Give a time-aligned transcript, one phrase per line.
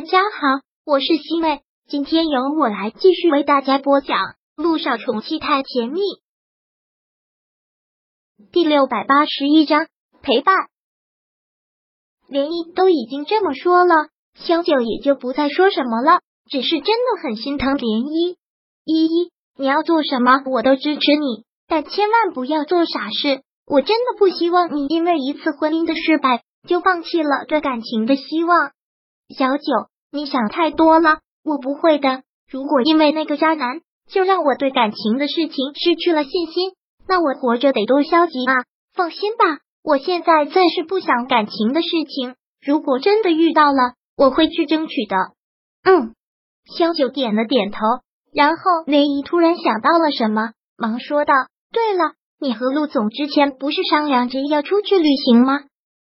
[0.00, 4.16] 大家好，我是西妹，今天由我来继续为大家播讲
[4.56, 6.00] 《路上宠妻太甜蜜》
[8.50, 9.88] 第六百八十一章
[10.22, 10.56] 陪伴。
[12.28, 18.38] 连依都已经这么说了，萧九也就不再说什么了，只是真的很心疼连依。
[18.86, 23.42] 依依，你要做什么我都支持你，但千万不要做傻事。
[23.66, 28.72] 我真的不希望你因为一次婚姻的失败就放弃了对感情的希望。
[29.28, 29.62] 小九，
[30.12, 32.22] 你想太多了，我不会的。
[32.50, 36.72] 如果因为那个渣男就让我对感情的事情失去了信心，
[37.06, 38.64] 那我活着得多消极啊！
[38.92, 42.34] 放心吧，我现在暂时不想感情的事情。
[42.60, 45.16] 如果真的遇到了，我会去争取的。
[45.84, 46.14] 嗯，
[46.76, 47.78] 萧九点了点头，
[48.34, 51.34] 然后雷姨突然想到了什么，忙说道
[51.72, 55.60] ：“对了，你和陆总之前不是商量着要出去旅行吗？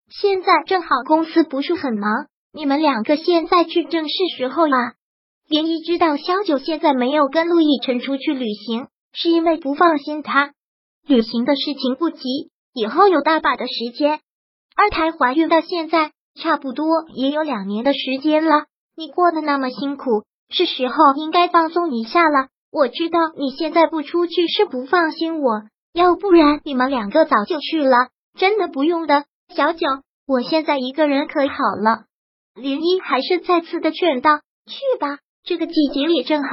[0.08, 4.94] 现在正好公司不是很忙。”你们两个现在去正是时候啊！
[5.48, 10.55] 连依知道萧九现在没有跟陆亦辰出去旅行，是因为不放心他。
[11.06, 14.18] 旅行的事情不急，以后有大把的时间。
[14.74, 18.64] 二胎怀孕到现在，差不多也有两年的时间了。
[18.96, 22.48] 你过得那么辛苦，是时候应该放松一下了。
[22.72, 25.62] 我知道你现在不出去是不放心我，
[25.94, 28.08] 要不然你们两个早就去了。
[28.36, 29.86] 真的不用的，小九，
[30.27, 32.08] 我现在一个人可好了。
[32.61, 36.48] 林依还是再次的劝道：“去吧，这个季节里正好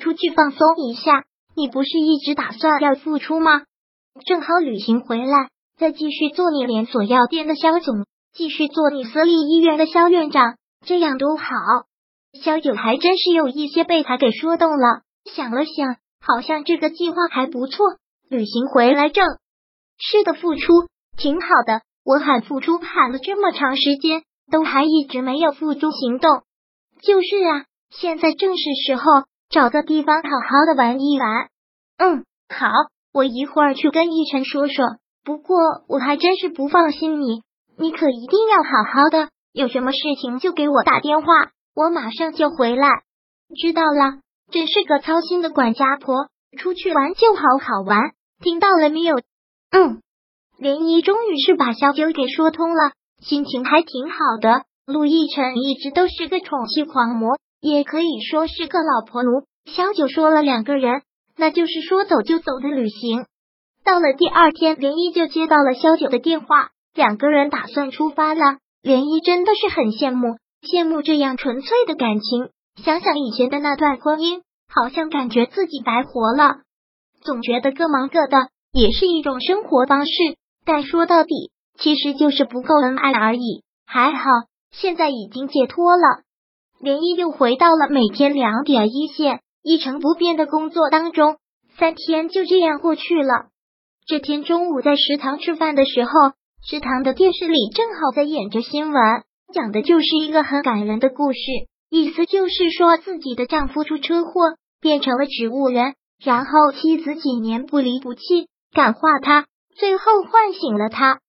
[0.00, 0.58] 出去放松
[0.88, 1.24] 一下。
[1.54, 3.62] 你不是一直打算要复出吗？
[4.24, 11.44] 正好旅行回来，再继续做你连锁药店的肖总，继续做你私立医院的肖院长，这样多好。”
[12.42, 17.84] 肖九还真是有一些被他给说动了，想了想，好像这个计划还不错。
[18.30, 19.26] 旅行回来正
[19.98, 21.82] 是的，付出挺好的。
[22.04, 24.22] 我喊付出喊了这么长时间。
[24.52, 26.42] 都还一直没有付诸行动，
[27.00, 29.02] 就是啊，现在正是时候，
[29.48, 31.48] 找个地方好好的玩一玩。
[31.96, 32.68] 嗯，好，
[33.14, 34.84] 我一会儿去跟逸晨说说。
[35.24, 35.56] 不过
[35.88, 37.42] 我还真是不放心你，
[37.78, 41.26] 你可一定要好好的，有什么事情就给我打电话，
[41.74, 42.88] 我马上就回来。
[43.56, 44.20] 知道了，
[44.50, 48.12] 真是个操心的管家婆，出去玩就好好玩，
[48.42, 49.16] 听到了没有？
[49.70, 50.02] 嗯，
[50.58, 52.92] 莲姨终于是把小九给说通了。
[53.22, 54.64] 心情还挺好的。
[54.84, 59.44] 陆亦辰一直都是个宠妻狂魔，也可以说是个老婆奴。
[59.64, 61.02] 萧九说了两个人，
[61.36, 63.26] 那就是说走就走的旅行。
[63.84, 68.58] 到了第二天，连依就接到了萧九的电话，两个人打算出发了。
[68.82, 72.48] 连依真的是很羡慕，羡慕这样纯粹的感情。
[72.82, 76.56] 想想以前的那段婚姻，好像感觉自己白活了，
[77.22, 80.12] 总觉得各忙各的也是一种生活方式。
[80.64, 81.51] 但说到底。
[81.78, 84.24] 其实就是不够恩爱而已，还好
[84.70, 86.22] 现在已经解脱了。
[86.80, 91.36] 连依又回到了每天两点一线、一成不变的工作当中，
[91.78, 93.46] 三天就这样过去了。
[94.06, 96.10] 这天中午在食堂吃饭的时候，
[96.64, 99.02] 食堂的电视里正好在演着新闻，
[99.54, 101.38] 讲的就是一个很感人的故事，
[101.88, 104.32] 意思就是说自己的丈夫出车祸
[104.80, 105.94] 变成了植物人，
[106.24, 109.46] 然后妻子几年不离不弃感化他，
[109.76, 111.20] 最后唤醒了他。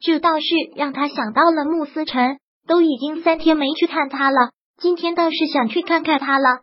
[0.00, 0.46] 这倒是
[0.76, 6.60] 让他想到了穆思辰，都已经三天没去看他了，今天倒是想去看看他了。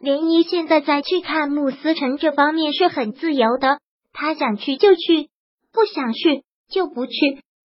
[0.00, 3.78] 莲依现在再去看穆思辰这方面是很自由的，
[4.14, 5.28] 他想去就去，
[5.72, 7.12] 不想去就不去，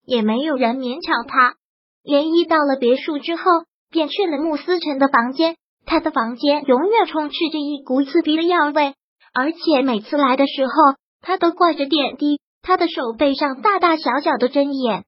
[0.06, 1.56] 也没有人勉强他。
[2.04, 3.44] 莲依到了别墅之后，
[3.90, 5.56] 便去了穆思辰的房间，
[5.86, 8.96] 他的房间永远充斥着一股刺鼻的药味，
[9.34, 10.74] 而且每次来的时候，
[11.22, 12.42] 他都挂着点滴。
[12.66, 15.04] 他的手背上大大小小的针眼，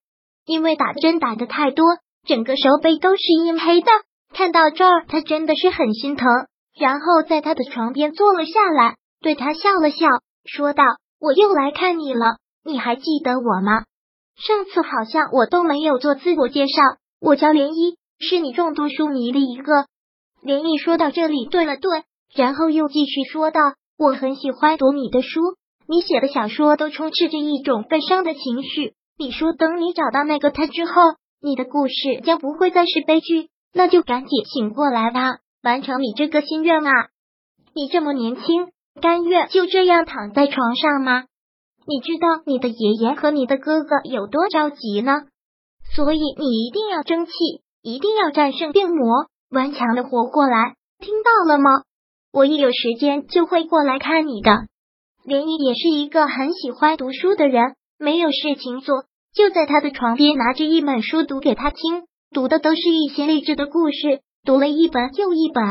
[0.45, 1.85] 因为打针打的太多，
[2.28, 3.88] 整个手背都是阴黑的。
[4.31, 6.28] 看到这儿，他真的是很心疼，
[6.79, 10.06] 然后在他的床边坐了下来，对他笑了笑，
[10.46, 10.84] 说道
[11.19, 13.85] ：“我又来看你了，你还记得我吗？
[14.35, 16.84] 上次好像我都没有做自我介绍，
[17.19, 19.73] 我叫涟漪，是你众多书迷的一个。”
[20.46, 22.03] 涟漪说到这里顿了顿，
[22.35, 23.61] 然后又继续说道
[23.97, 25.40] ：“我很喜欢读你的书。”
[25.89, 28.93] 你写的小说都充斥着一种悲伤的情绪。
[29.17, 30.93] 你说等你找到那个他之后，
[31.41, 36.91] 你的故事将不会再是悲剧，那就赶紧醒过来吧，完成你这个心愿啊！
[37.73, 38.67] 你这么年轻，
[39.01, 41.23] 甘愿就这样躺在床上吗？
[41.87, 45.23] 你知道你的爷爷和你的哥哥有多着急呢？
[45.95, 47.31] 所以你一定要争气，
[47.81, 51.69] 一定要战胜病魔，顽强的活过来，听到了吗？
[52.34, 54.67] 我一有时间就会过来看你的。
[55.28, 59.03] 连依也是一个很喜欢读书的人，没有事情做，
[59.35, 65.66] 就在他的床边拿着一本书读给他听，读的都是一些励志的故事，读了一本又一本。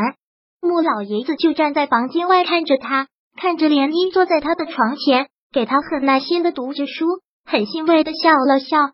[0.60, 3.08] 穆老爷子就站在房间外看着他，
[3.40, 7.06] 看着涟漪坐在他的床前，给他很耐心的读着书，
[7.46, 8.90] 很欣慰的笑了笑。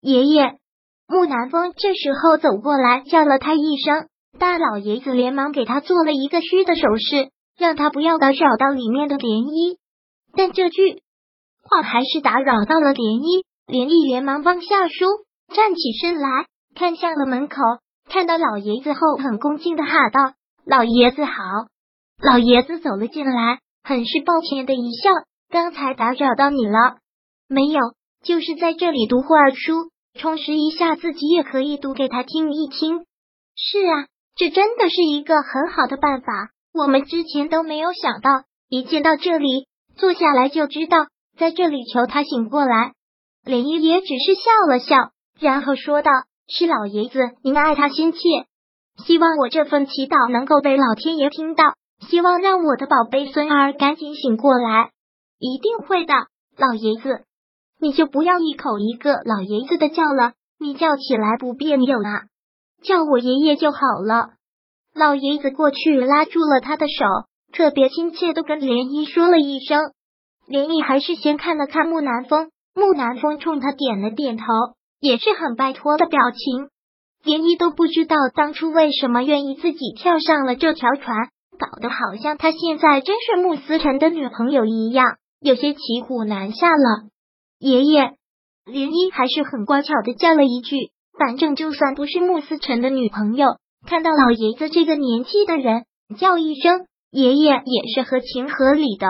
[0.00, 0.54] 爷爷，
[1.06, 4.06] 穆南风这时候走过来叫了他一声，
[4.38, 7.28] 大老爷子连忙给他做了一个虚的手势，
[7.58, 9.76] 让他不要打扰到里面的涟漪。
[10.36, 11.02] 但这句
[11.62, 15.06] 话还是打扰到了涟漪，涟漪连忙放下书，
[15.54, 16.28] 站起身来，
[16.74, 17.56] 看向了门口，
[18.08, 20.34] 看到老爷子后，很恭敬的喊道。
[20.64, 21.42] 老爷子好，
[22.22, 25.10] 老爷子走了进来，很是抱歉的一笑。
[25.48, 26.98] 刚才打扰到你了，
[27.48, 27.80] 没有，
[28.22, 33.06] 就是在这里读会儿书，充实一下自己，也可以读给他听一听。
[33.54, 38.44] 是啊，这真的是一个很好的办法，我们之前都没有想到。
[38.68, 41.06] 一见到这里，坐下来就知道，
[41.38, 42.92] 在这里求他醒过来。
[43.44, 45.10] 莲姨也只是笑了笑，
[45.40, 46.10] 然后说道
[46.48, 48.18] ：“是老爷子，您爱他心切。”
[49.04, 51.74] 希望我这份祈祷能够被老天爷听到，
[52.08, 54.90] 希望让我的宝贝孙儿赶紧醒过来，
[55.38, 56.14] 一定会的，
[56.56, 57.24] 老爷子，
[57.78, 62.24] 你就不要一口一个老爷子的叫了，你叫起来不别扭啊，
[62.82, 64.30] 叫我爷爷就好了。
[64.94, 67.04] 老爷子过去拉住了他的手，
[67.56, 69.80] 特别亲切的跟涟漪说了一声。
[70.46, 74.44] 涟漪还是先看了看木南风，木南风冲他点了点头，
[75.00, 76.68] 也是很拜托的表情。
[77.24, 87.08] 连依都不知道当初为什么愿意自己跳上了这条船，搞得好像他现在真是穆思辰的女朋友一样，有些骑虎难下了。
[87.58, 88.12] 爷爷，
[88.66, 93.56] 连依还是很乖巧的叫了一句：“反正就算不是穆思辰的女朋友，
[93.88, 95.86] 看到老爷子这个年纪的人
[96.18, 96.86] 叫一声
[97.16, 99.06] 爷爷也是合情合理的。”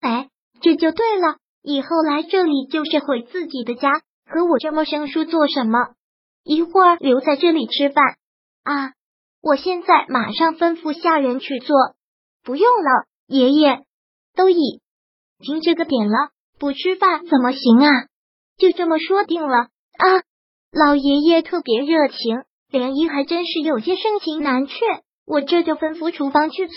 [0.00, 0.28] 哎，
[0.62, 3.90] 这就对了，以后来这里就是回自己的家，
[4.26, 5.78] 和我这么生疏做什么？
[6.42, 8.04] 一会儿留在这里吃饭
[8.64, 8.92] 啊！
[9.42, 11.76] 我现在马上吩咐下人去做。
[12.42, 13.84] 不用了，爷爷
[14.34, 14.80] 都已
[15.40, 17.90] 经这个点了，不吃饭怎么行啊？
[18.56, 20.22] 就这么说定了啊！
[20.70, 24.74] 老爷爷特别热情，莲漪还真是有些盛情难却。
[25.26, 26.76] 我这就吩咐厨房去做。